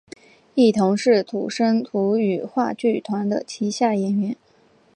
[0.55, 4.35] 亦同时是土生土语话剧团的旗下演员。